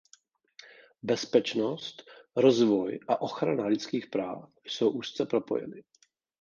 Bezpečnost, 1.03 2.03
rozvoj 2.35 2.99
a 3.07 3.21
ochrana 3.21 3.65
lidských 3.67 4.07
práv 4.07 4.49
jsou 4.67 4.89
úzce 4.89 5.25
propojeny. 5.25 5.83